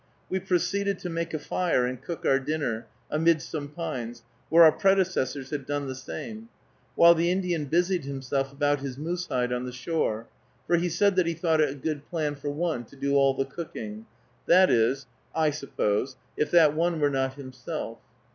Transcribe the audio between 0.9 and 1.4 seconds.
to make a